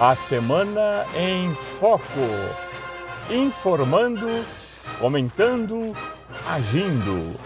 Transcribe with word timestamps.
A 0.00 0.14
Semana 0.14 1.04
em 1.14 1.54
Foco. 1.54 2.02
Informando, 3.30 4.26
comentando, 4.98 5.94
agindo. 6.48 7.38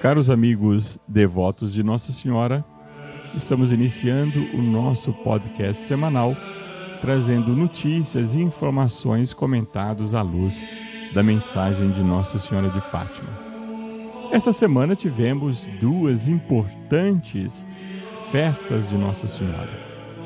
Caros 0.00 0.30
amigos 0.30 1.00
devotos 1.08 1.72
de 1.72 1.82
Nossa 1.82 2.12
Senhora, 2.12 2.64
estamos 3.34 3.72
iniciando 3.72 4.38
o 4.56 4.62
nosso 4.62 5.12
podcast 5.12 5.82
semanal, 5.82 6.36
trazendo 7.00 7.56
notícias 7.56 8.36
e 8.36 8.38
informações 8.38 9.32
comentados 9.32 10.14
à 10.14 10.22
luz 10.22 10.64
da 11.12 11.24
mensagem 11.24 11.90
de 11.90 12.04
Nossa 12.04 12.38
Senhora 12.38 12.68
de 12.68 12.80
Fátima. 12.80 13.47
Essa 14.30 14.52
semana 14.52 14.94
tivemos 14.94 15.64
duas 15.80 16.28
importantes 16.28 17.66
festas 18.30 18.88
de 18.90 18.96
Nossa 18.96 19.26
Senhora. 19.26 19.70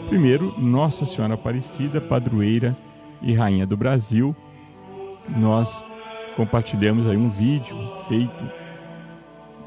Primeiro, 0.08 0.52
Nossa 0.58 1.06
Senhora 1.06 1.34
Aparecida, 1.34 2.00
padroeira 2.00 2.76
e 3.22 3.32
rainha 3.32 3.64
do 3.64 3.76
Brasil. 3.76 4.34
Nós 5.36 5.84
compartilhamos 6.36 7.06
aí 7.06 7.16
um 7.16 7.30
vídeo 7.30 7.76
feito 8.08 8.44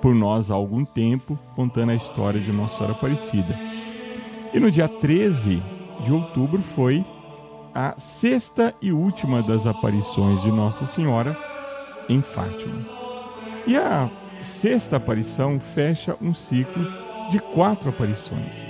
por 0.01 0.13
nós 0.13 0.51
há 0.51 0.53
algum 0.53 0.83
tempo, 0.83 1.39
contando 1.55 1.91
a 1.91 1.95
história 1.95 2.39
de 2.39 2.51
Nossa 2.51 2.75
Senhora 2.75 2.93
Aparecida. 2.93 3.57
E 4.53 4.59
no 4.59 4.69
dia 4.69 4.89
13 4.89 5.63
de 6.03 6.11
outubro 6.11 6.61
foi 6.61 7.05
a 7.73 7.95
sexta 7.97 8.75
e 8.81 8.91
última 8.91 9.41
das 9.41 9.65
aparições 9.65 10.41
de 10.41 10.51
Nossa 10.51 10.85
Senhora 10.85 11.37
em 12.09 12.21
Fátima. 12.21 12.81
E 13.65 13.75
a 13.75 14.09
sexta 14.41 14.97
aparição 14.97 15.59
fecha 15.59 16.15
um 16.21 16.33
ciclo 16.33 16.85
de 17.31 17.39
quatro 17.39 17.89
aparições. 17.89 18.65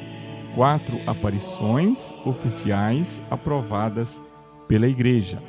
Quatro 0.56 1.00
aparições 1.06 2.14
oficiais 2.26 3.22
aprovadas 3.30 4.22
pela 4.68 4.88
Igreja. 4.88 5.42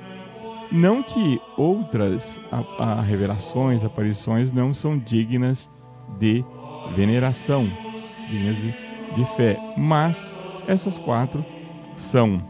Não 0.71 1.03
que 1.03 1.41
outras 1.57 2.41
a, 2.51 2.99
a 2.99 3.01
revelações, 3.01 3.85
aparições 3.85 4.51
não 4.51 4.75
são 4.75 4.99
dignas 4.99 5.71
de 6.19 6.45
veneração, 6.95 7.71
dignas 8.29 8.57
de, 8.57 8.75
de 9.15 9.25
fé, 9.37 9.59
mas 9.77 10.33
essas 10.67 10.99
quatro 10.99 11.45
são 11.97 12.43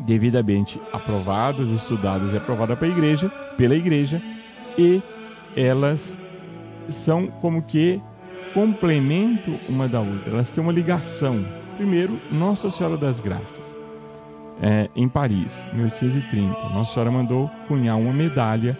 devidamente 0.00 0.80
aprovadas, 0.92 1.70
estudadas 1.70 2.32
e 2.32 2.36
aprovadas 2.36 2.78
pela 2.78 2.92
igreja, 2.92 3.28
pela 3.56 3.74
igreja, 3.74 4.22
e 4.76 5.02
elas 5.56 6.16
são 6.88 7.28
como 7.40 7.62
que 7.62 8.00
complemento 8.52 9.54
uma 9.68 9.86
da 9.88 10.00
outra, 10.00 10.32
elas 10.32 10.50
têm 10.50 10.62
uma 10.62 10.72
ligação. 10.72 11.44
Primeiro, 11.76 12.20
Nossa 12.30 12.70
Senhora 12.70 12.96
das 12.96 13.20
Graças, 13.20 13.76
é, 14.60 14.88
em 14.96 15.08
Paris, 15.08 15.66
1830. 15.72 16.48
Nossa 16.70 16.92
Senhora 16.92 17.10
mandou 17.10 17.50
cunhar 17.68 17.96
uma 17.96 18.12
medalha 18.12 18.76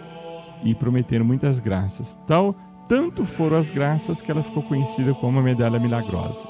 e 0.63 0.75
prometeram 0.75 1.23
muitas 1.23 1.59
graças. 1.59 2.19
Tal, 2.27 2.53
tanto 2.87 3.23
foram 3.23 3.57
as 3.57 3.69
graças 3.69 4.21
que 4.21 4.29
ela 4.29 4.43
ficou 4.43 4.63
conhecida 4.63 5.13
como 5.13 5.39
a 5.39 5.43
medalha 5.43 5.79
milagrosa. 5.79 6.45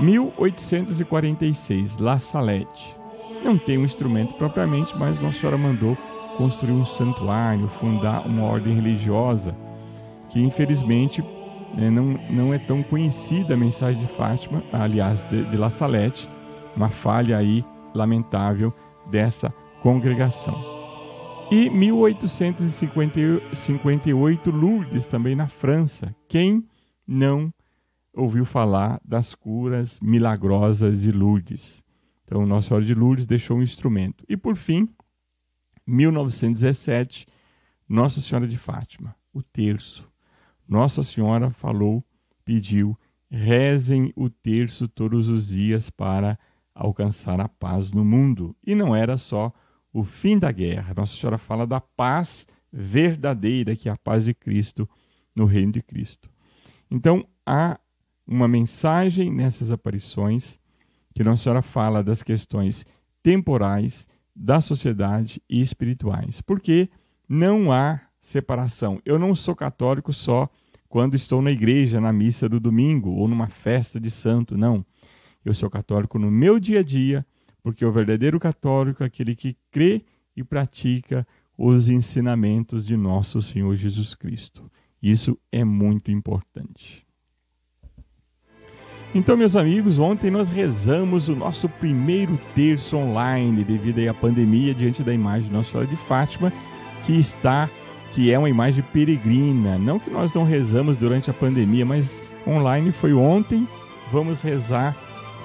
1846, 0.00 1.98
La 1.98 2.18
Salette. 2.18 2.96
Não 3.44 3.56
tem 3.56 3.78
um 3.78 3.84
instrumento 3.84 4.34
propriamente, 4.34 4.92
mas 4.98 5.20
Nossa 5.20 5.38
Senhora 5.38 5.58
mandou 5.58 5.96
construir 6.36 6.72
um 6.72 6.84
santuário, 6.86 7.68
fundar 7.68 8.26
uma 8.26 8.42
ordem 8.44 8.74
religiosa 8.74 9.54
que 10.34 10.40
infelizmente 10.40 11.22
né, 11.76 11.88
não, 11.88 12.18
não 12.28 12.52
é 12.52 12.58
tão 12.58 12.82
conhecida 12.82 13.54
a 13.54 13.56
mensagem 13.56 14.00
de 14.00 14.08
Fátima, 14.08 14.64
aliás, 14.72 15.22
de, 15.30 15.44
de 15.44 15.56
La 15.56 15.70
Salette, 15.70 16.28
uma 16.74 16.88
falha 16.88 17.38
aí 17.38 17.64
lamentável 17.94 18.74
dessa 19.08 19.54
congregação. 19.80 20.60
E 21.52 21.70
1858, 21.70 24.50
Lourdes, 24.50 25.06
também 25.06 25.36
na 25.36 25.46
França. 25.46 26.12
Quem 26.28 26.66
não 27.06 27.54
ouviu 28.12 28.44
falar 28.44 29.00
das 29.04 29.36
curas 29.36 30.00
milagrosas 30.00 31.02
de 31.02 31.12
Lourdes? 31.12 31.80
Então, 32.24 32.44
Nossa 32.44 32.66
Senhora 32.68 32.84
de 32.84 32.94
Lourdes 32.94 33.24
deixou 33.24 33.58
um 33.58 33.62
instrumento. 33.62 34.24
E 34.28 34.36
por 34.36 34.56
fim, 34.56 34.88
1917, 35.86 37.24
Nossa 37.88 38.20
Senhora 38.20 38.48
de 38.48 38.56
Fátima, 38.56 39.14
o 39.32 39.40
terço. 39.40 40.12
Nossa 40.66 41.02
Senhora 41.02 41.50
falou, 41.50 42.04
pediu, 42.44 42.98
rezem 43.30 44.12
o 44.16 44.30
terço 44.30 44.88
todos 44.88 45.28
os 45.28 45.48
dias 45.48 45.90
para 45.90 46.38
alcançar 46.74 47.40
a 47.40 47.48
paz 47.48 47.92
no 47.92 48.04
mundo. 48.04 48.56
E 48.66 48.74
não 48.74 48.94
era 48.94 49.16
só 49.16 49.52
o 49.92 50.02
fim 50.02 50.38
da 50.38 50.50
guerra. 50.50 50.94
Nossa 50.96 51.16
Senhora 51.16 51.38
fala 51.38 51.66
da 51.66 51.80
paz 51.80 52.46
verdadeira, 52.72 53.76
que 53.76 53.88
é 53.88 53.92
a 53.92 53.96
paz 53.96 54.24
de 54.24 54.34
Cristo 54.34 54.88
no 55.34 55.44
reino 55.44 55.72
de 55.72 55.82
Cristo. 55.82 56.30
Então, 56.90 57.26
há 57.46 57.78
uma 58.26 58.48
mensagem 58.48 59.32
nessas 59.32 59.70
aparições 59.70 60.58
que 61.14 61.22
Nossa 61.22 61.44
Senhora 61.44 61.62
fala 61.62 62.02
das 62.02 62.22
questões 62.22 62.84
temporais, 63.22 64.08
da 64.34 64.60
sociedade 64.60 65.40
e 65.48 65.60
espirituais. 65.60 66.40
Porque 66.40 66.88
não 67.28 67.70
há 67.72 68.00
separação. 68.24 69.02
Eu 69.04 69.18
não 69.18 69.34
sou 69.34 69.54
católico 69.54 70.10
só 70.10 70.48
quando 70.88 71.14
estou 71.14 71.42
na 71.42 71.50
igreja, 71.50 72.00
na 72.00 72.10
missa 72.10 72.48
do 72.48 72.58
domingo 72.58 73.10
ou 73.10 73.28
numa 73.28 73.48
festa 73.48 74.00
de 74.00 74.10
santo, 74.10 74.56
não. 74.56 74.84
Eu 75.44 75.52
sou 75.52 75.68
católico 75.68 76.18
no 76.18 76.30
meu 76.30 76.58
dia 76.58 76.80
a 76.80 76.82
dia, 76.82 77.26
porque 77.62 77.84
o 77.84 77.92
verdadeiro 77.92 78.40
católico 78.40 79.02
é 79.02 79.06
aquele 79.06 79.36
que 79.36 79.56
crê 79.70 80.02
e 80.34 80.42
pratica 80.42 81.26
os 81.56 81.88
ensinamentos 81.88 82.86
de 82.86 82.96
nosso 82.96 83.42
Senhor 83.42 83.76
Jesus 83.76 84.14
Cristo. 84.14 84.70
Isso 85.02 85.38
é 85.52 85.62
muito 85.62 86.10
importante. 86.10 87.04
Então, 89.14 89.36
meus 89.36 89.54
amigos, 89.54 89.98
ontem 89.98 90.30
nós 90.30 90.48
rezamos 90.48 91.28
o 91.28 91.36
nosso 91.36 91.68
primeiro 91.68 92.40
terço 92.54 92.96
online 92.96 93.62
devido 93.62 94.08
à 94.08 94.14
pandemia 94.14 94.74
diante 94.74 95.02
da 95.02 95.12
imagem 95.12 95.48
de 95.48 95.54
Nossa 95.54 95.70
Senhora 95.70 95.86
de 95.86 95.96
Fátima, 95.96 96.52
que 97.04 97.12
está 97.12 97.68
que 98.14 98.30
é 98.32 98.38
uma 98.38 98.48
imagem 98.48 98.84
peregrina. 98.92 99.76
Não 99.76 99.98
que 99.98 100.08
nós 100.08 100.32
não 100.34 100.44
rezamos 100.44 100.96
durante 100.96 101.30
a 101.30 101.34
pandemia, 101.34 101.84
mas 101.84 102.22
online 102.46 102.92
foi 102.92 103.12
ontem. 103.12 103.66
Vamos 104.12 104.40
rezar 104.40 104.96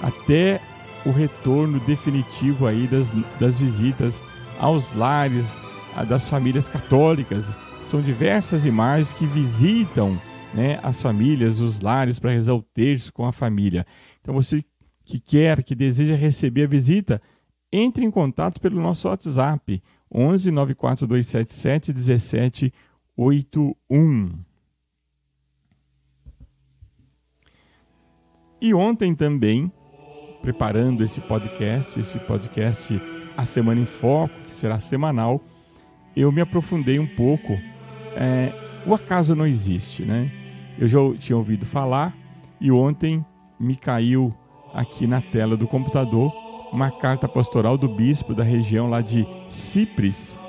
até 0.02 0.62
o 1.06 1.12
retorno 1.12 1.80
definitivo 1.80 2.68
aí 2.68 2.86
das, 2.86 3.08
das 3.40 3.58
visitas 3.58 4.22
aos 4.60 4.94
lares 4.94 5.62
das 6.08 6.30
famílias 6.30 6.68
católicas. 6.68 7.50
São 7.82 8.02
diversas 8.02 8.66
imagens 8.66 9.14
que 9.14 9.26
visitam 9.26 10.20
né, 10.54 10.80
as 10.84 11.02
famílias, 11.02 11.60
os 11.60 11.82
lares, 11.82 12.20
para 12.20 12.32
rezar 12.32 12.54
o 12.54 12.62
terço 12.62 13.12
com 13.12 13.26
a 13.26 13.32
família. 13.32 13.86
Então, 14.22 14.34
você 14.34 14.64
que 15.04 15.20
quer, 15.20 15.64
que 15.64 15.74
deseja 15.74 16.16
receber 16.16 16.66
a 16.66 16.68
visita, 16.68 17.22
entre 17.72 18.06
em 18.06 18.12
contato 18.12 18.62
pelo 18.62 18.80
nosso 18.80 19.08
WhatsApp 19.08 19.82
11 20.14 20.52
94277 20.52 21.94
1781. 21.94 24.32
E 28.62 28.74
ontem 28.74 29.16
também, 29.16 29.72
preparando 30.42 31.02
esse 31.04 31.22
podcast, 31.22 31.98
esse 32.00 32.20
podcast 32.20 33.02
A 33.38 33.46
Semana 33.46 33.80
em 33.80 33.86
Foco, 33.86 34.34
que 34.46 34.54
será 34.54 34.80
semanal, 34.80 35.42
eu 36.16 36.32
me 36.32 36.42
aprofundei 36.42 37.00
um 37.00 37.08
pouco. 37.08 37.54
É, 38.16 38.52
o 38.86 38.94
acaso 38.94 39.36
não 39.36 39.48
existe, 39.48 40.04
né? 40.04 40.32
Eu 40.78 40.88
já 40.88 41.00
tinha 41.18 41.38
ouvido 41.38 41.66
falar 41.66 42.16
e 42.60 42.72
ontem 42.72 43.26
me 43.60 43.76
caiu 43.76 44.34
aqui 44.74 45.08
na 45.08 45.22
tela 45.22 45.56
do 45.56 45.68
computador 45.68 46.34
uma 46.72 46.92
carta 46.92 47.28
pastoral 47.28 47.78
do 47.78 47.88
bispo 47.88 48.34
da 48.34 48.44
região 48.44 48.90
lá 48.90 49.02
de 49.02 49.26
Cipres. 49.50 50.40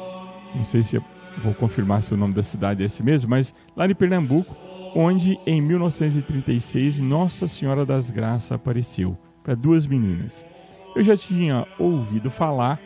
Não 0.55 0.65
sei 0.65 0.83
se 0.83 1.01
vou 1.39 1.55
confirmar 1.55 2.03
se 2.03 2.13
o 2.13 2.17
nome 2.17 2.35
da 2.35 2.43
cidade 2.43 2.83
é 2.83 2.87
esse 2.87 3.03
mesmo, 3.03 3.31
mas 3.31 3.55
lá 3.77 3.87
de 3.87 3.95
Pernambuco, 3.95 4.55
onde 4.95 5.39
em 5.47 5.61
1936 5.61 6.99
Nossa 6.99 7.47
Senhora 7.47 7.87
das 7.87 8.11
Graças 8.11 8.53
apareceu 8.53 9.17
para 9.43 9.55
duas 9.55 9.87
meninas. 9.87 10.45
Eu 10.95 11.05
já 11.05 11.17
tinha 11.17 11.67
ouvido 11.79 12.31
falar, 12.31 12.81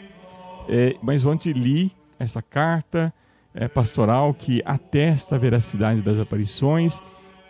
é, 0.68 0.94
mas 1.02 1.24
ontem 1.24 1.52
li 1.52 1.92
essa 2.18 2.42
carta 2.42 3.12
é, 3.54 3.66
pastoral 3.66 4.34
que 4.34 4.62
atesta 4.64 5.36
a 5.36 5.38
veracidade 5.38 6.02
das 6.02 6.18
aparições 6.18 7.00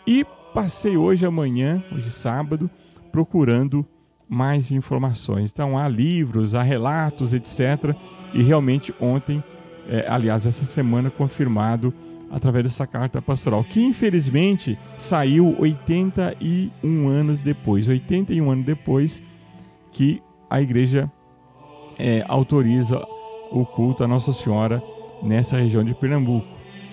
e 0.06 0.24
passei 0.52 0.96
hoje 0.96 1.26
amanhã, 1.26 1.82
hoje 1.92 2.10
sábado, 2.10 2.70
procurando 3.10 3.86
mais 4.28 4.70
informações. 4.70 5.50
Então 5.52 5.76
há 5.76 5.88
livros, 5.88 6.54
há 6.54 6.62
relatos, 6.62 7.32
etc. 7.32 7.94
E 8.32 8.42
realmente 8.42 8.94
ontem, 9.00 9.42
é, 9.88 10.06
aliás, 10.08 10.46
essa 10.46 10.64
semana 10.64 11.10
confirmado 11.10 11.92
através 12.30 12.64
dessa 12.64 12.86
carta 12.86 13.22
pastoral, 13.22 13.62
que 13.62 13.80
infelizmente 13.80 14.76
saiu 14.96 15.54
81 15.58 17.08
anos 17.08 17.42
depois 17.42 17.86
81 17.86 18.50
anos 18.50 18.64
depois 18.64 19.22
que 19.92 20.20
a 20.50 20.60
igreja 20.60 21.10
é, 21.96 22.24
autoriza 22.26 23.00
o 23.50 23.64
culto 23.64 24.02
a 24.02 24.08
Nossa 24.08 24.32
Senhora 24.32 24.82
nessa 25.22 25.56
região 25.56 25.84
de 25.84 25.94
Pernambuco, 25.94 26.46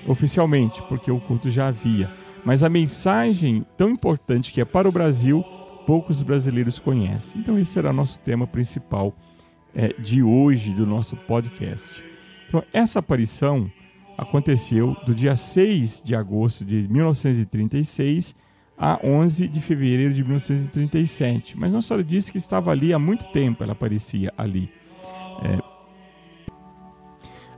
oficialmente, 0.07 0.81
porque 0.83 1.11
o 1.11 1.19
culto 1.19 1.49
já 1.49 1.67
havia. 1.67 2.11
Mas 2.45 2.63
a 2.63 2.69
mensagem 2.69 3.65
tão 3.77 3.89
importante 3.89 4.51
que 4.51 4.61
é 4.61 4.65
para 4.65 4.87
o 4.87 4.91
Brasil, 4.91 5.43
poucos 5.85 6.21
brasileiros 6.21 6.79
conhecem. 6.79 7.41
Então, 7.41 7.57
esse 7.59 7.71
será 7.71 7.91
nosso 7.91 8.19
tema 8.19 8.47
principal 8.47 9.13
é, 9.75 9.89
de 9.99 10.21
hoje 10.21 10.71
do 10.71 10.85
nosso 10.85 11.15
podcast. 11.15 12.03
Então, 12.47 12.63
essa 12.73 12.99
aparição 12.99 13.71
aconteceu 14.17 14.95
do 15.05 15.15
dia 15.15 15.35
6 15.35 16.01
de 16.03 16.15
agosto 16.15 16.63
de 16.63 16.87
1936 16.89 18.35
a 18.77 18.99
11 19.03 19.47
de 19.47 19.61
fevereiro 19.61 20.13
de 20.13 20.23
1937. 20.23 21.57
Mas 21.57 21.71
Nossa 21.71 21.89
Senhora 21.89 22.03
disse 22.03 22.31
que 22.31 22.37
estava 22.37 22.71
ali 22.71 22.93
há 22.93 22.99
muito 22.99 23.25
tempo, 23.31 23.63
ela 23.63 23.73
aparecia 23.73 24.33
ali. 24.37 24.71
É... 25.43 25.59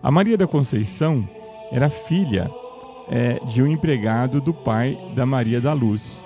A 0.02 0.12
Maria 0.12 0.38
da 0.38 0.46
Conceição 0.46 1.28
era 1.72 1.90
filha 1.90 2.52
é, 3.10 3.40
de 3.46 3.62
um 3.62 3.68
empregado 3.68 4.42
do 4.42 4.54
pai 4.54 4.98
da 5.16 5.26
Maria 5.26 5.62
da 5.62 5.74
Luz. 5.74 6.26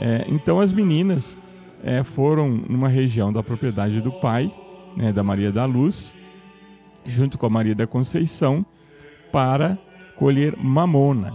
É, 0.00 0.24
então 0.28 0.60
as 0.60 0.72
meninas 0.72 1.36
é, 1.82 2.02
foram 2.02 2.48
numa 2.48 2.88
região 2.88 3.32
da 3.32 3.42
propriedade 3.42 4.00
do 4.00 4.12
pai, 4.12 4.52
né, 4.96 5.12
da 5.12 5.22
Maria 5.22 5.50
da 5.50 5.64
Luz, 5.64 6.12
junto 7.04 7.36
com 7.38 7.46
a 7.46 7.50
Maria 7.50 7.74
da 7.74 7.86
Conceição, 7.86 8.64
para 9.30 9.78
colher 10.16 10.56
mamona. 10.56 11.34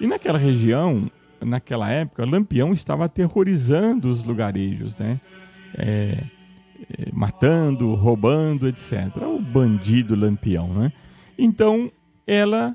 E 0.00 0.06
naquela 0.06 0.38
região, 0.38 1.10
naquela 1.40 1.90
época, 1.90 2.24
Lampião 2.24 2.72
estava 2.72 3.04
aterrorizando 3.04 4.08
os 4.08 4.24
lugarejos, 4.24 4.98
né? 4.98 5.20
É, 5.76 6.18
é, 6.98 7.10
matando, 7.12 7.94
roubando, 7.94 8.66
etc. 8.66 9.14
O 9.22 9.38
bandido 9.38 10.16
Lampião, 10.16 10.68
né? 10.68 10.92
Então, 11.38 11.92
ela, 12.26 12.74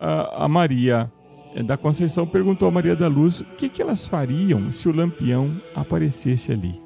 a, 0.00 0.44
a 0.44 0.48
Maria 0.48 1.12
da 1.62 1.76
Conceição, 1.76 2.26
perguntou 2.26 2.66
a 2.66 2.70
Maria 2.70 2.96
da 2.96 3.06
Luz 3.06 3.40
o 3.40 3.44
que, 3.44 3.68
que 3.68 3.80
elas 3.80 4.06
fariam 4.06 4.72
se 4.72 4.88
o 4.88 4.94
Lampião 4.94 5.60
aparecesse 5.74 6.50
ali. 6.50 6.80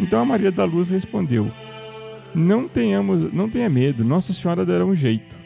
Então 0.00 0.20
a 0.20 0.24
Maria 0.24 0.50
da 0.50 0.64
Luz 0.64 0.88
respondeu: 0.90 1.50
Não 2.34 2.66
tenhamos, 2.66 3.32
não 3.32 3.48
tenha 3.48 3.68
medo, 3.68 4.04
Nossa 4.04 4.32
Senhora 4.32 4.66
dará 4.66 4.84
um 4.84 4.94
jeito. 4.94 5.36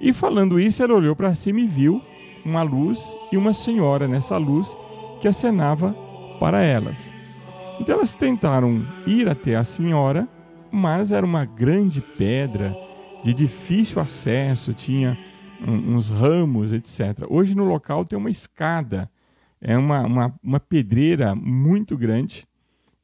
E 0.00 0.12
falando 0.12 0.58
isso, 0.58 0.82
ela 0.82 0.94
olhou 0.94 1.14
para 1.14 1.34
cima 1.34 1.60
e 1.60 1.66
viu 1.66 2.00
uma 2.44 2.62
luz 2.62 3.16
e 3.30 3.36
uma 3.36 3.52
senhora 3.52 4.08
nessa 4.08 4.38
luz 4.38 4.74
que 5.20 5.28
acenava 5.28 5.94
para 6.38 6.62
elas. 6.64 7.12
Então 7.78 7.96
elas 7.96 8.14
tentaram 8.14 8.86
ir 9.06 9.28
até 9.28 9.56
a 9.56 9.64
senhora, 9.64 10.26
mas 10.70 11.12
era 11.12 11.24
uma 11.24 11.44
grande 11.44 12.00
pedra 12.00 12.74
de 13.22 13.34
difícil 13.34 14.00
acesso, 14.00 14.72
tinha 14.72 15.18
uns 15.66 16.08
ramos, 16.08 16.72
etc. 16.72 17.24
Hoje 17.28 17.54
no 17.54 17.64
local 17.64 18.04
tem 18.04 18.18
uma 18.18 18.30
escada, 18.30 19.10
é 19.60 19.76
uma, 19.76 20.00
uma, 20.02 20.34
uma 20.42 20.60
pedreira 20.60 21.34
muito 21.34 21.96
grande, 21.96 22.46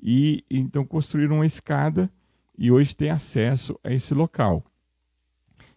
e 0.00 0.44
então 0.50 0.84
construíram 0.84 1.36
uma 1.36 1.46
escada 1.46 2.10
e 2.58 2.70
hoje 2.70 2.94
tem 2.94 3.10
acesso 3.10 3.78
a 3.82 3.92
esse 3.92 4.14
local 4.14 4.64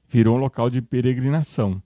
virou 0.10 0.36
um 0.36 0.40
local 0.40 0.70
de 0.70 0.82
peregrinação. 0.82 1.82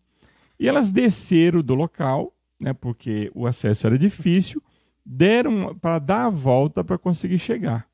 E 0.57 0.67
elas 0.67 0.91
desceram 0.91 1.61
do 1.61 1.75
local, 1.75 2.33
né, 2.59 2.73
porque 2.73 3.29
o 3.35 3.45
acesso 3.45 3.85
era 3.85 3.97
difícil, 3.97 4.63
deram 5.05 5.75
para 5.75 5.99
dar 5.99 6.25
a 6.25 6.29
volta 6.29 6.83
para 6.83 6.97
conseguir 6.97 7.37
chegar. 7.37 7.85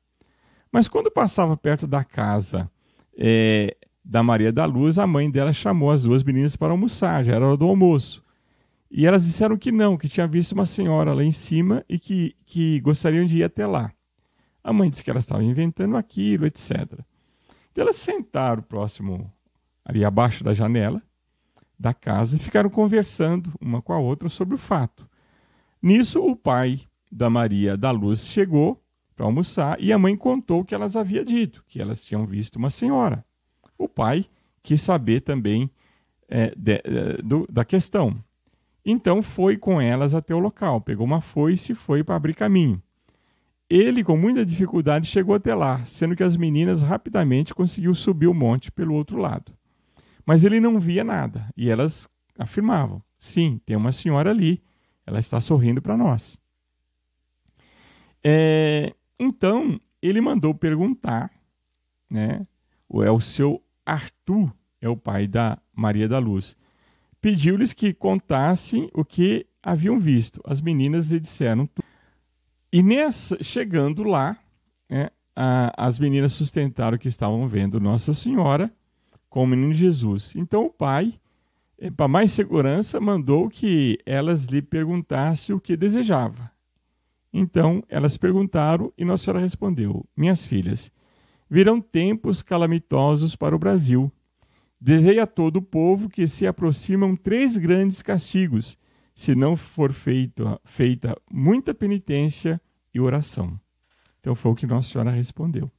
Mas 0.70 0.86
quando 0.86 1.10
passava 1.10 1.56
perto 1.56 1.86
da 1.86 2.04
casa 2.04 2.70
é, 3.18 3.76
da 4.10 4.24
Maria 4.24 4.52
da 4.52 4.64
Luz, 4.64 4.98
a 4.98 5.06
mãe 5.06 5.30
dela 5.30 5.52
chamou 5.52 5.88
as 5.88 6.02
duas 6.02 6.24
meninas 6.24 6.56
para 6.56 6.72
almoçar, 6.72 7.22
já 7.22 7.36
era 7.36 7.46
hora 7.46 7.56
do 7.56 7.64
almoço. 7.64 8.24
E 8.90 9.06
elas 9.06 9.24
disseram 9.24 9.56
que 9.56 9.70
não, 9.70 9.96
que 9.96 10.08
tinha 10.08 10.26
visto 10.26 10.50
uma 10.50 10.66
senhora 10.66 11.14
lá 11.14 11.22
em 11.22 11.30
cima 11.30 11.84
e 11.88 11.96
que, 11.96 12.34
que 12.44 12.80
gostariam 12.80 13.24
de 13.24 13.36
ir 13.36 13.44
até 13.44 13.64
lá. 13.64 13.92
A 14.64 14.72
mãe 14.72 14.90
disse 14.90 15.04
que 15.04 15.12
elas 15.12 15.22
estavam 15.22 15.44
inventando 15.44 15.96
aquilo, 15.96 16.44
etc. 16.44 16.72
Então 17.70 17.84
elas 17.84 17.94
sentaram 17.94 18.64
próximo 18.64 19.32
ali 19.84 20.04
abaixo 20.04 20.42
da 20.42 20.52
janela 20.52 21.00
da 21.78 21.94
casa 21.94 22.34
e 22.34 22.40
ficaram 22.40 22.68
conversando 22.68 23.52
uma 23.60 23.80
com 23.80 23.92
a 23.92 23.98
outra 24.00 24.28
sobre 24.28 24.56
o 24.56 24.58
fato. 24.58 25.08
Nisso, 25.80 26.20
o 26.20 26.34
pai 26.34 26.80
da 27.12 27.30
Maria 27.30 27.76
da 27.76 27.92
Luz 27.92 28.26
chegou 28.26 28.82
para 29.14 29.24
almoçar 29.24 29.80
e 29.80 29.92
a 29.92 29.98
mãe 29.98 30.16
contou 30.16 30.62
o 30.62 30.64
que 30.64 30.74
elas 30.74 30.96
haviam 30.96 31.24
dito, 31.24 31.64
que 31.68 31.80
elas 31.80 32.04
tinham 32.04 32.26
visto 32.26 32.56
uma 32.56 32.70
senhora. 32.70 33.24
O 33.80 33.88
pai 33.88 34.26
quis 34.62 34.82
saber 34.82 35.22
também 35.22 35.70
é, 36.28 36.52
de, 36.54 36.82
é, 36.84 37.22
do, 37.24 37.46
da 37.50 37.64
questão. 37.64 38.22
Então 38.84 39.22
foi 39.22 39.56
com 39.56 39.80
elas 39.80 40.14
até 40.14 40.34
o 40.34 40.38
local, 40.38 40.82
pegou 40.82 41.06
uma 41.06 41.22
foice 41.22 41.72
e 41.72 41.74
foi 41.74 42.04
para 42.04 42.14
abrir 42.14 42.34
caminho. 42.34 42.82
Ele, 43.70 44.04
com 44.04 44.18
muita 44.18 44.44
dificuldade, 44.44 45.06
chegou 45.06 45.34
até 45.34 45.54
lá, 45.54 45.82
sendo 45.86 46.14
que 46.14 46.22
as 46.22 46.36
meninas 46.36 46.82
rapidamente 46.82 47.54
conseguiu 47.54 47.94
subir 47.94 48.26
o 48.26 48.34
monte 48.34 48.70
pelo 48.70 48.94
outro 48.94 49.16
lado. 49.16 49.50
Mas 50.26 50.44
ele 50.44 50.60
não 50.60 50.78
via 50.78 51.02
nada. 51.02 51.48
E 51.56 51.70
elas 51.70 52.06
afirmavam: 52.38 53.02
sim, 53.18 53.62
tem 53.64 53.76
uma 53.76 53.92
senhora 53.92 54.28
ali, 54.28 54.62
ela 55.06 55.18
está 55.18 55.40
sorrindo 55.40 55.80
para 55.80 55.96
nós. 55.96 56.38
É, 58.22 58.92
então, 59.18 59.80
ele 60.02 60.20
mandou 60.20 60.54
perguntar, 60.54 61.30
né? 62.10 62.46
É 62.92 63.10
o 63.10 63.20
seu 63.20 63.62
Arthur, 63.90 64.52
é 64.80 64.88
o 64.88 64.96
pai 64.96 65.26
da 65.26 65.58
Maria 65.74 66.08
da 66.08 66.18
Luz. 66.18 66.56
Pediu-lhes 67.20 67.72
que 67.72 67.92
contassem 67.92 68.88
o 68.94 69.04
que 69.04 69.46
haviam 69.62 69.98
visto. 69.98 70.40
As 70.44 70.60
meninas 70.60 71.10
lhe 71.10 71.20
disseram 71.20 71.66
tudo. 71.66 71.86
E 72.72 72.82
nessa, 72.82 73.42
chegando 73.42 74.04
lá, 74.04 74.38
né, 74.88 75.10
a, 75.34 75.72
as 75.76 75.98
meninas 75.98 76.32
sustentaram 76.32 76.96
que 76.96 77.08
estavam 77.08 77.46
vendo 77.48 77.80
Nossa 77.80 78.14
Senhora 78.14 78.72
com 79.28 79.42
o 79.42 79.46
menino 79.46 79.72
Jesus. 79.72 80.34
Então 80.36 80.66
o 80.66 80.70
pai, 80.70 81.14
eh, 81.78 81.90
para 81.90 82.08
mais 82.08 82.32
segurança, 82.32 83.00
mandou 83.00 83.48
que 83.48 83.98
elas 84.06 84.44
lhe 84.44 84.62
perguntassem 84.62 85.54
o 85.54 85.60
que 85.60 85.76
desejava. 85.76 86.50
Então 87.32 87.82
elas 87.88 88.16
perguntaram 88.16 88.92
e 88.96 89.04
Nossa 89.04 89.24
Senhora 89.24 89.40
respondeu: 89.40 90.06
Minhas 90.16 90.44
filhas, 90.44 90.92
virão 91.50 91.80
tempos 91.80 92.42
calamitosos 92.42 93.34
para 93.34 93.56
o 93.56 93.58
Brasil. 93.58 94.10
Deseja 94.80 95.24
a 95.24 95.26
todo 95.26 95.56
o 95.56 95.62
povo 95.62 96.08
que 96.08 96.26
se 96.26 96.46
aproximam 96.46 97.16
três 97.16 97.58
grandes 97.58 98.00
castigos, 98.00 98.78
se 99.14 99.34
não 99.34 99.56
for 99.56 99.92
feito, 99.92 100.58
feita 100.64 101.14
muita 101.30 101.74
penitência 101.74 102.60
e 102.94 103.00
oração. 103.00 103.60
Então 104.20 104.34
foi 104.34 104.52
o 104.52 104.54
que 104.54 104.66
Nossa 104.66 104.90
Senhora 104.90 105.10
respondeu. 105.10 105.70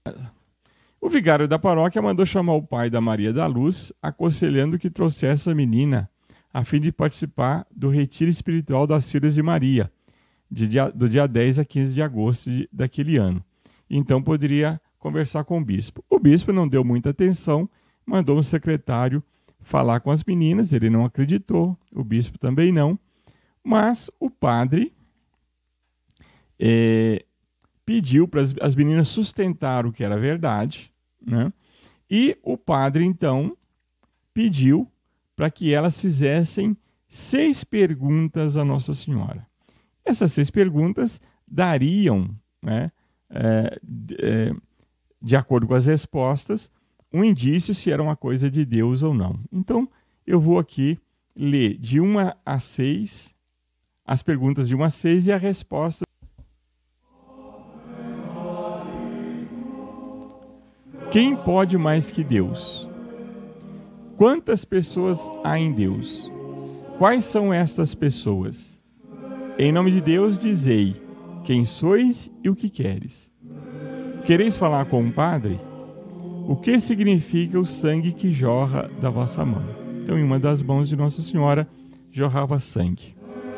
O 0.99 1.09
vigário 1.09 1.47
da 1.47 1.57
paróquia 1.57 2.01
mandou 2.01 2.25
chamar 2.25 2.53
o 2.53 2.61
pai 2.61 2.89
da 2.89 3.01
Maria 3.01 3.33
da 3.33 3.47
Luz, 3.47 3.91
aconselhando 4.01 4.77
que 4.77 4.89
trouxesse 4.89 5.49
a 5.49 5.55
menina 5.55 6.09
a 6.53 6.63
fim 6.63 6.81
de 6.81 6.91
participar 6.91 7.65
do 7.73 7.89
retiro 7.89 8.29
espiritual 8.29 8.85
das 8.85 9.09
filhas 9.09 9.33
de 9.33 9.41
Maria, 9.41 9.91
de 10.49 10.67
dia, 10.67 10.91
do 10.91 11.07
dia 11.07 11.25
10 11.25 11.59
a 11.59 11.65
15 11.65 11.93
de 11.93 12.01
agosto 12.01 12.49
de, 12.51 12.69
daquele 12.71 13.17
ano. 13.17 13.43
Então 13.89 14.21
poderia 14.21 14.79
conversar 15.01 15.43
com 15.43 15.59
o 15.59 15.65
bispo. 15.65 16.05
O 16.07 16.19
bispo 16.19 16.53
não 16.53 16.67
deu 16.67 16.85
muita 16.85 17.09
atenção, 17.09 17.67
mandou 18.05 18.37
um 18.37 18.43
secretário 18.43 19.21
falar 19.59 19.99
com 19.99 20.11
as 20.11 20.23
meninas, 20.23 20.71
ele 20.71 20.89
não 20.89 21.03
acreditou, 21.03 21.77
o 21.91 22.03
bispo 22.03 22.37
também 22.37 22.71
não, 22.71 22.97
mas 23.63 24.09
o 24.19 24.29
padre 24.29 24.93
é, 26.59 27.25
pediu 27.83 28.27
para 28.27 28.41
as 28.61 28.75
meninas 28.75 29.07
sustentar 29.07 29.85
o 29.85 29.91
que 29.91 30.03
era 30.03 30.17
verdade, 30.17 30.93
né? 31.19 31.51
E 32.09 32.37
o 32.43 32.55
padre, 32.57 33.03
então, 33.03 33.57
pediu 34.33 34.87
para 35.35 35.49
que 35.49 35.73
elas 35.73 35.99
fizessem 35.99 36.77
seis 37.07 37.63
perguntas 37.63 38.55
a 38.55 38.63
Nossa 38.63 38.93
Senhora. 38.93 39.47
Essas 40.05 40.31
seis 40.31 40.49
perguntas 40.51 41.21
dariam, 41.47 42.29
né, 42.61 42.91
é, 43.29 43.79
é, 44.19 44.53
de 45.21 45.35
acordo 45.35 45.67
com 45.67 45.73
as 45.73 45.85
respostas, 45.85 46.69
um 47.13 47.23
indício 47.23 47.73
se 47.73 47.91
era 47.91 48.01
uma 48.01 48.15
coisa 48.15 48.49
de 48.49 48.65
Deus 48.65 49.03
ou 49.03 49.13
não. 49.13 49.39
Então, 49.51 49.87
eu 50.25 50.39
vou 50.39 50.57
aqui 50.57 50.97
ler 51.35 51.77
de 51.77 51.99
uma 51.99 52.35
a 52.45 52.59
seis 52.59 53.33
as 54.05 54.21
perguntas 54.21 54.67
de 54.67 54.75
uma 54.75 54.87
a 54.87 54.89
seis 54.89 55.27
e 55.27 55.31
a 55.31 55.37
resposta 55.37 56.03
Quem 61.11 61.35
pode 61.35 61.77
mais 61.77 62.09
que 62.09 62.23
Deus? 62.23 62.89
Quantas 64.15 64.63
pessoas 64.63 65.19
há 65.43 65.59
em 65.59 65.73
Deus? 65.73 66.31
Quais 66.97 67.25
são 67.25 67.53
estas 67.53 67.93
pessoas? 67.93 68.79
Em 69.59 69.73
nome 69.73 69.91
de 69.91 69.99
Deus, 69.99 70.37
dizei 70.37 70.95
quem 71.43 71.65
sois 71.65 72.31
e 72.41 72.49
o 72.49 72.55
que 72.55 72.69
queres. 72.69 73.30
Quereis 74.31 74.55
falar 74.55 74.85
com 74.85 75.01
um 75.01 75.11
padre? 75.11 75.59
O 76.47 76.55
que 76.55 76.79
significa 76.79 77.59
o 77.59 77.65
sangue 77.65 78.13
que 78.13 78.31
jorra 78.31 78.89
da 79.01 79.09
vossa 79.09 79.43
mão? 79.43 79.61
Então, 80.01 80.17
em 80.17 80.23
uma 80.23 80.39
das 80.39 80.63
mãos 80.63 80.87
de 80.87 80.95
Nossa 80.95 81.21
Senhora 81.21 81.67
jorrava 82.13 82.57
sangue. 82.57 83.13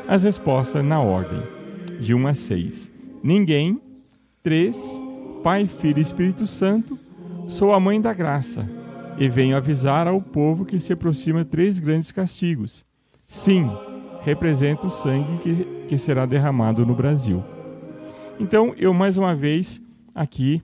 As 0.08 0.24
respostas 0.24 0.84
na 0.84 1.00
ordem, 1.00 1.44
de 2.00 2.16
1 2.16 2.26
a 2.26 2.34
6. 2.34 2.92
Ninguém. 3.22 3.80
3. 4.42 5.00
Pai, 5.44 5.68
Filho 5.68 6.00
e 6.00 6.02
Espírito 6.02 6.48
Santo. 6.48 6.98
Sou 7.48 7.72
a 7.72 7.80
mãe 7.80 8.02
da 8.02 8.12
graça 8.12 8.68
e 9.20 9.30
venho 9.30 9.56
avisar 9.56 10.08
ao 10.08 10.20
povo 10.20 10.66
que 10.66 10.80
se 10.80 10.92
aproxima 10.92 11.46
três 11.46 11.80
grandes 11.80 12.12
castigos. 12.12 12.84
Sim, 13.22 13.70
representa 14.24 14.88
o 14.88 14.90
sangue 14.90 15.38
que, 15.44 15.86
que 15.90 15.98
será 16.00 16.26
derramado 16.26 16.84
no 16.84 16.96
Brasil. 16.96 17.44
Então, 18.40 18.74
eu 18.76 18.92
mais 18.92 19.20
uma 19.20 19.36
vez 19.36 19.80
aqui 20.14 20.62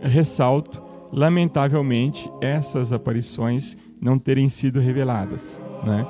ressalto, 0.00 0.82
lamentavelmente, 1.12 2.30
essas 2.40 2.92
aparições 2.92 3.76
não 4.00 4.18
terem 4.18 4.48
sido 4.48 4.80
reveladas, 4.80 5.60
né? 5.84 6.06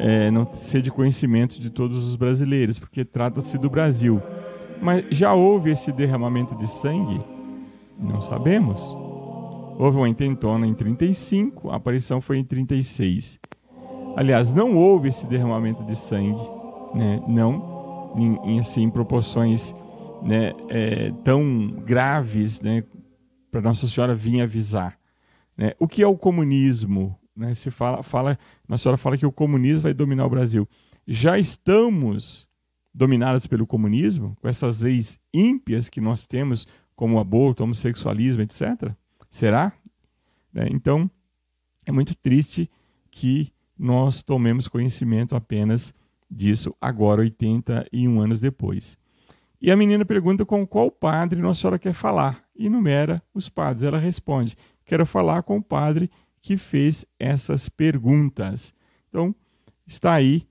É, 0.00 0.30
não 0.30 0.48
ser 0.52 0.80
de 0.80 0.90
conhecimento 0.90 1.60
de 1.60 1.70
todos 1.70 2.04
os 2.04 2.14
brasileiros, 2.14 2.78
porque 2.78 3.04
trata-se 3.04 3.58
do 3.58 3.68
Brasil. 3.68 4.22
Mas 4.80 5.04
já 5.10 5.34
houve 5.34 5.70
esse 5.70 5.90
derramamento 5.90 6.54
de 6.54 6.68
sangue? 6.68 7.20
Não 7.98 8.20
sabemos. 8.20 8.80
Houve 9.76 9.96
uma 9.96 10.08
intentona 10.08 10.66
em 10.66 10.74
35, 10.74 11.70
a 11.70 11.76
aparição 11.76 12.20
foi 12.20 12.38
em 12.38 12.44
36. 12.44 13.40
Aliás, 14.16 14.52
não 14.52 14.76
houve 14.76 15.08
esse 15.08 15.26
derramamento 15.26 15.84
de 15.84 15.96
sangue, 15.96 16.42
né? 16.94 17.22
não 17.26 18.12
em, 18.16 18.52
em 18.52 18.60
assim, 18.60 18.88
proporções 18.88 19.74
né, 20.22 20.52
é, 20.68 21.10
tão 21.24 21.70
graves 21.84 22.60
né, 22.60 22.84
para 23.50 23.60
Nossa 23.60 23.86
Senhora 23.86 24.14
vir 24.14 24.40
avisar. 24.40 24.98
Né? 25.56 25.72
O 25.78 25.88
que 25.88 26.02
é 26.02 26.06
o 26.06 26.16
comunismo? 26.16 27.18
Né? 27.36 27.54
Se 27.54 27.70
fala, 27.70 28.02
fala, 28.02 28.38
Nossa 28.68 28.82
Senhora 28.82 28.98
fala 28.98 29.18
que 29.18 29.26
o 29.26 29.32
comunismo 29.32 29.82
vai 29.82 29.94
dominar 29.94 30.26
o 30.26 30.30
Brasil. 30.30 30.68
Já 31.06 31.38
estamos 31.38 32.46
dominados 32.92 33.46
pelo 33.46 33.66
comunismo, 33.66 34.36
com 34.40 34.48
essas 34.48 34.80
leis 34.80 35.20
ímpias 35.32 35.88
que 35.88 36.00
nós 36.00 36.26
temos, 36.26 36.66
como 36.96 37.20
aborto, 37.20 37.62
homossexualismo, 37.62 38.42
etc. 38.42 38.92
Será? 39.30 39.72
Né? 40.52 40.68
Então, 40.70 41.08
é 41.86 41.92
muito 41.92 42.14
triste 42.14 42.68
que 43.10 43.52
nós 43.78 44.22
tomemos 44.22 44.66
conhecimento 44.66 45.36
apenas 45.36 45.94
disso 46.30 46.74
agora, 46.80 47.20
81 47.22 48.20
anos 48.20 48.40
depois. 48.40 48.98
E 49.60 49.70
a 49.70 49.76
menina 49.76 50.04
pergunta 50.04 50.44
com 50.44 50.66
qual 50.66 50.90
padre 50.90 51.40
Nossa 51.40 51.60
Senhora 51.60 51.78
quer 51.78 51.92
falar. 51.92 52.44
E 52.54 52.66
enumera 52.66 53.22
os 53.34 53.48
padres. 53.48 53.82
Ela 53.82 53.98
responde: 53.98 54.56
Quero 54.84 55.04
falar 55.04 55.42
com 55.42 55.56
o 55.56 55.62
padre 55.62 56.10
que 56.40 56.56
fez 56.56 57.04
essas 57.18 57.68
perguntas. 57.68 58.72
Então, 59.08 59.34
está 59.86 60.14
aí 60.14 60.46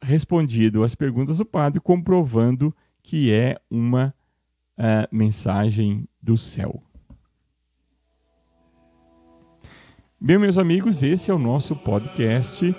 respondido 0.00 0.84
as 0.84 0.94
perguntas 0.94 1.38
do 1.38 1.44
padre, 1.44 1.80
comprovando 1.80 2.74
que 3.02 3.34
é 3.34 3.56
uma 3.70 4.14
uh, 4.78 5.08
mensagem 5.10 6.08
do 6.22 6.36
céu. 6.36 6.82
Bem, 10.20 10.38
meus 10.38 10.58
amigos, 10.58 11.02
esse 11.02 11.30
é 11.30 11.34
o 11.34 11.38
nosso 11.38 11.76
podcast 11.76 12.74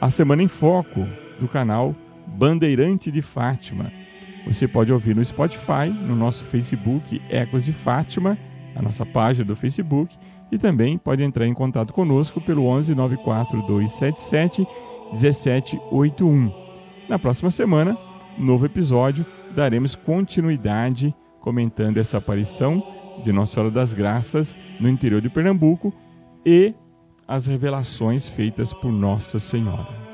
A 0.00 0.10
Semana 0.10 0.42
em 0.42 0.48
Foco 0.48 1.06
do 1.40 1.48
canal 1.48 1.94
Bandeirante 2.26 3.10
de 3.10 3.22
Fátima. 3.22 4.05
Você 4.46 4.68
pode 4.68 4.92
ouvir 4.92 5.14
no 5.14 5.24
Spotify, 5.24 5.88
no 5.88 6.14
nosso 6.14 6.44
Facebook 6.44 7.20
Ecos 7.28 7.64
de 7.64 7.72
Fátima, 7.72 8.38
a 8.74 8.82
nossa 8.82 9.04
página 9.04 9.44
do 9.44 9.56
Facebook, 9.56 10.16
e 10.52 10.56
também 10.58 10.96
pode 10.96 11.22
entrar 11.22 11.46
em 11.46 11.52
contato 11.52 11.92
conosco 11.92 12.40
pelo 12.40 12.64
11 12.66 12.94
94 12.94 13.62
277 13.62 14.66
1781. 15.12 16.52
Na 17.08 17.18
próxima 17.18 17.50
semana, 17.50 17.98
novo 18.38 18.66
episódio, 18.66 19.26
daremos 19.54 19.94
continuidade 19.94 21.14
comentando 21.40 21.98
essa 21.98 22.18
aparição 22.18 22.82
de 23.22 23.32
Nossa 23.32 23.54
Senhora 23.54 23.72
das 23.72 23.92
Graças 23.92 24.56
no 24.78 24.88
interior 24.88 25.20
de 25.20 25.28
Pernambuco 25.28 25.92
e 26.44 26.74
as 27.26 27.46
revelações 27.46 28.28
feitas 28.28 28.72
por 28.72 28.92
Nossa 28.92 29.38
Senhora. 29.38 30.05